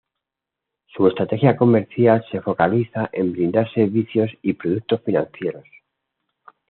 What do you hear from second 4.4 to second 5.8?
y productos financieros.